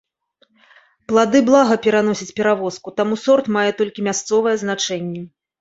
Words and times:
Плады 1.11 1.41
блага 1.49 1.77
пераносяць 1.83 2.29
перавозку, 2.41 2.95
таму 3.03 3.21
сорт 3.27 3.53
мае 3.59 3.69
толькі 3.83 4.07
мясцовае 4.11 4.55
значэнне. 4.65 5.21